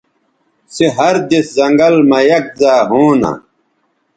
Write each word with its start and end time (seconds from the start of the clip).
سے 0.73 0.85
ہر 0.97 1.15
دِس 1.29 1.47
زنگل 1.57 1.95
مہ 2.09 2.19
یک 2.29 2.45
زائے 2.59 2.83
ہونہ 2.89 3.31